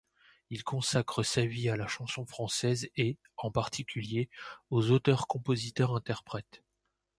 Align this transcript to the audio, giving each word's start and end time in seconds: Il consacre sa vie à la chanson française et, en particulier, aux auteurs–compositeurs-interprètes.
Il 0.49 0.63
consacre 0.63 1.21
sa 1.21 1.45
vie 1.45 1.69
à 1.69 1.77
la 1.77 1.85
chanson 1.85 2.25
française 2.25 2.89
et, 2.95 3.19
en 3.37 3.51
particulier, 3.51 4.31
aux 4.71 4.89
auteurs–compositeurs-interprètes. 4.89 6.63